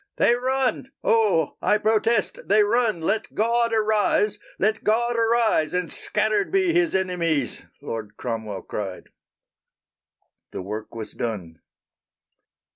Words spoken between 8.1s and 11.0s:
Cromwell cried. _The work